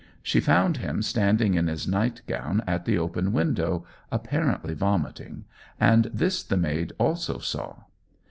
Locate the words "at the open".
2.65-3.31